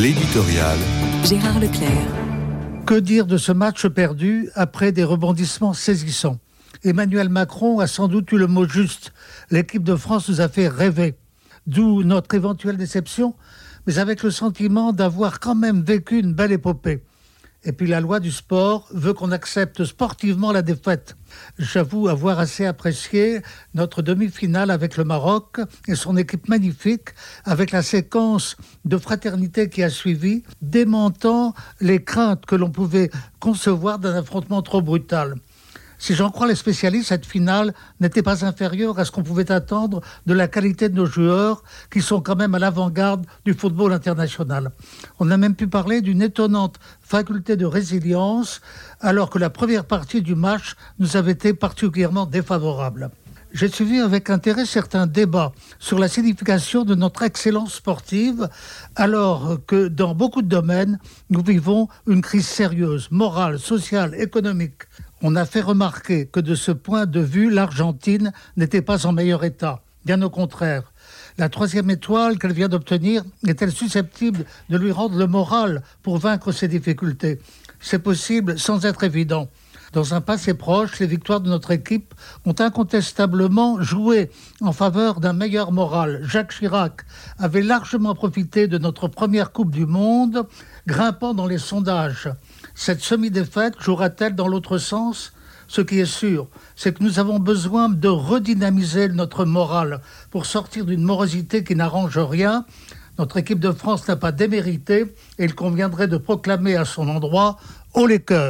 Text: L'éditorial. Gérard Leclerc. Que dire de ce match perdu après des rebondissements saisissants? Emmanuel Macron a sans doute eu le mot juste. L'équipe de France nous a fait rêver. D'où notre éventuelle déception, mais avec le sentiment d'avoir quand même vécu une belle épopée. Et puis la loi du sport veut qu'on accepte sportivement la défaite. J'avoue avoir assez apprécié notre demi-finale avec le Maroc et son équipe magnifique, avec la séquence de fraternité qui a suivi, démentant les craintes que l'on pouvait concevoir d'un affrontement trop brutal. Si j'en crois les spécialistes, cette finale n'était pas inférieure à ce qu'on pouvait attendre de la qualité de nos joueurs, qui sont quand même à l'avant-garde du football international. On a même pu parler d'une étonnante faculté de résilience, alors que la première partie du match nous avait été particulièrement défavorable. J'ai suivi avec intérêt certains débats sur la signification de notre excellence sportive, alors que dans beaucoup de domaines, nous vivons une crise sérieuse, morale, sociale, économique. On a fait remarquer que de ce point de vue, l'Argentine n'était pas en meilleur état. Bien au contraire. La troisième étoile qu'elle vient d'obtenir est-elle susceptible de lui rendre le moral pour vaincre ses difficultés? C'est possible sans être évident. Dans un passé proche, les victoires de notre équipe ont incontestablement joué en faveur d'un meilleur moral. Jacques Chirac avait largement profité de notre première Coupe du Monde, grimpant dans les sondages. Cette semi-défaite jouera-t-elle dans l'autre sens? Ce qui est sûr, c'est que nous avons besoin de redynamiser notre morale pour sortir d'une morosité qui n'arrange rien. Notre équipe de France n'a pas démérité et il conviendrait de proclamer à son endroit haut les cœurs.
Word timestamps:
L'éditorial. 0.00 0.78
Gérard 1.24 1.60
Leclerc. 1.60 1.90
Que 2.86 2.98
dire 2.98 3.26
de 3.26 3.36
ce 3.36 3.52
match 3.52 3.86
perdu 3.86 4.48
après 4.54 4.92
des 4.92 5.04
rebondissements 5.04 5.74
saisissants? 5.74 6.38
Emmanuel 6.84 7.28
Macron 7.28 7.80
a 7.80 7.86
sans 7.86 8.08
doute 8.08 8.32
eu 8.32 8.38
le 8.38 8.46
mot 8.46 8.66
juste. 8.66 9.12
L'équipe 9.50 9.84
de 9.84 9.94
France 9.96 10.30
nous 10.30 10.40
a 10.40 10.48
fait 10.48 10.68
rêver. 10.68 11.16
D'où 11.66 12.02
notre 12.02 12.34
éventuelle 12.34 12.78
déception, 12.78 13.34
mais 13.86 13.98
avec 13.98 14.22
le 14.22 14.30
sentiment 14.30 14.94
d'avoir 14.94 15.38
quand 15.38 15.54
même 15.54 15.82
vécu 15.82 16.18
une 16.18 16.32
belle 16.32 16.52
épopée. 16.52 17.02
Et 17.62 17.72
puis 17.72 17.86
la 17.86 18.00
loi 18.00 18.20
du 18.20 18.30
sport 18.30 18.88
veut 18.90 19.12
qu'on 19.12 19.32
accepte 19.32 19.84
sportivement 19.84 20.50
la 20.50 20.62
défaite. 20.62 21.16
J'avoue 21.58 22.08
avoir 22.08 22.38
assez 22.38 22.64
apprécié 22.64 23.42
notre 23.74 24.00
demi-finale 24.00 24.70
avec 24.70 24.96
le 24.96 25.04
Maroc 25.04 25.58
et 25.86 25.94
son 25.94 26.16
équipe 26.16 26.48
magnifique, 26.48 27.10
avec 27.44 27.70
la 27.70 27.82
séquence 27.82 28.56
de 28.86 28.96
fraternité 28.96 29.68
qui 29.68 29.82
a 29.82 29.90
suivi, 29.90 30.42
démentant 30.62 31.54
les 31.80 32.02
craintes 32.02 32.46
que 32.46 32.54
l'on 32.54 32.70
pouvait 32.70 33.10
concevoir 33.40 33.98
d'un 33.98 34.14
affrontement 34.14 34.62
trop 34.62 34.80
brutal. 34.80 35.34
Si 36.00 36.14
j'en 36.14 36.30
crois 36.30 36.48
les 36.48 36.54
spécialistes, 36.54 37.10
cette 37.10 37.26
finale 37.26 37.74
n'était 38.00 38.22
pas 38.22 38.46
inférieure 38.46 38.98
à 38.98 39.04
ce 39.04 39.10
qu'on 39.10 39.22
pouvait 39.22 39.52
attendre 39.52 40.00
de 40.24 40.32
la 40.32 40.48
qualité 40.48 40.88
de 40.88 40.96
nos 40.96 41.04
joueurs, 41.04 41.62
qui 41.92 42.00
sont 42.00 42.22
quand 42.22 42.36
même 42.36 42.54
à 42.54 42.58
l'avant-garde 42.58 43.26
du 43.44 43.52
football 43.52 43.92
international. 43.92 44.72
On 45.18 45.30
a 45.30 45.36
même 45.36 45.54
pu 45.54 45.68
parler 45.68 46.00
d'une 46.00 46.22
étonnante 46.22 46.80
faculté 47.02 47.58
de 47.58 47.66
résilience, 47.66 48.62
alors 49.02 49.28
que 49.28 49.38
la 49.38 49.50
première 49.50 49.84
partie 49.84 50.22
du 50.22 50.34
match 50.34 50.74
nous 50.98 51.18
avait 51.18 51.32
été 51.32 51.52
particulièrement 51.52 52.24
défavorable. 52.24 53.10
J'ai 53.52 53.68
suivi 53.68 54.00
avec 54.00 54.30
intérêt 54.30 54.64
certains 54.64 55.06
débats 55.06 55.52
sur 55.80 55.98
la 55.98 56.08
signification 56.08 56.84
de 56.84 56.94
notre 56.94 57.24
excellence 57.24 57.74
sportive, 57.74 58.48
alors 58.96 59.58
que 59.66 59.88
dans 59.88 60.14
beaucoup 60.14 60.40
de 60.40 60.48
domaines, 60.48 60.98
nous 61.28 61.42
vivons 61.42 61.88
une 62.06 62.22
crise 62.22 62.46
sérieuse, 62.46 63.08
morale, 63.10 63.58
sociale, 63.58 64.14
économique. 64.14 64.84
On 65.22 65.36
a 65.36 65.44
fait 65.44 65.60
remarquer 65.60 66.26
que 66.26 66.40
de 66.40 66.54
ce 66.54 66.72
point 66.72 67.04
de 67.04 67.20
vue, 67.20 67.50
l'Argentine 67.50 68.32
n'était 68.56 68.80
pas 68.80 69.06
en 69.06 69.12
meilleur 69.12 69.44
état. 69.44 69.82
Bien 70.06 70.22
au 70.22 70.30
contraire. 70.30 70.92
La 71.36 71.50
troisième 71.50 71.90
étoile 71.90 72.38
qu'elle 72.38 72.54
vient 72.54 72.68
d'obtenir 72.68 73.22
est-elle 73.46 73.72
susceptible 73.72 74.46
de 74.70 74.78
lui 74.78 74.92
rendre 74.92 75.18
le 75.18 75.26
moral 75.26 75.82
pour 76.02 76.16
vaincre 76.16 76.52
ses 76.52 76.68
difficultés? 76.68 77.38
C'est 77.80 77.98
possible 77.98 78.58
sans 78.58 78.86
être 78.86 79.04
évident. 79.04 79.48
Dans 79.92 80.14
un 80.14 80.20
passé 80.20 80.54
proche, 80.54 81.00
les 81.00 81.06
victoires 81.08 81.40
de 81.40 81.50
notre 81.50 81.72
équipe 81.72 82.14
ont 82.46 82.54
incontestablement 82.56 83.82
joué 83.82 84.30
en 84.60 84.72
faveur 84.72 85.18
d'un 85.18 85.32
meilleur 85.32 85.72
moral. 85.72 86.20
Jacques 86.22 86.56
Chirac 86.56 87.04
avait 87.38 87.62
largement 87.62 88.14
profité 88.14 88.68
de 88.68 88.78
notre 88.78 89.08
première 89.08 89.50
Coupe 89.50 89.72
du 89.72 89.86
Monde, 89.86 90.46
grimpant 90.86 91.34
dans 91.34 91.48
les 91.48 91.58
sondages. 91.58 92.30
Cette 92.76 93.00
semi-défaite 93.00 93.74
jouera-t-elle 93.80 94.36
dans 94.36 94.46
l'autre 94.46 94.78
sens? 94.78 95.32
Ce 95.66 95.80
qui 95.80 95.98
est 95.98 96.06
sûr, 96.06 96.46
c'est 96.76 96.96
que 96.96 97.02
nous 97.02 97.18
avons 97.18 97.40
besoin 97.40 97.88
de 97.88 98.08
redynamiser 98.08 99.08
notre 99.08 99.44
morale 99.44 100.02
pour 100.30 100.46
sortir 100.46 100.84
d'une 100.84 101.02
morosité 101.02 101.64
qui 101.64 101.74
n'arrange 101.74 102.18
rien. 102.18 102.64
Notre 103.18 103.38
équipe 103.38 103.60
de 103.60 103.72
France 103.72 104.06
n'a 104.06 104.16
pas 104.16 104.32
démérité 104.32 105.14
et 105.38 105.44
il 105.44 105.54
conviendrait 105.54 106.08
de 106.08 106.16
proclamer 106.16 106.76
à 106.76 106.84
son 106.84 107.08
endroit 107.08 107.56
haut 107.94 108.06
les 108.06 108.20
cœurs. 108.20 108.48